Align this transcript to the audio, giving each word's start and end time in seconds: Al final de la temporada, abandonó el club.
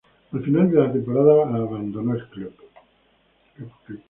Al 0.35 0.43
final 0.43 0.71
de 0.71 0.79
la 0.79 0.91
temporada, 0.91 1.43
abandonó 1.55 2.15
el 2.15 2.27
club. 2.29 2.53